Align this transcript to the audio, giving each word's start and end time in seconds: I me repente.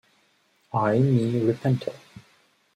I 0.83 0.97
me 0.97 1.43
repente. 1.45 1.91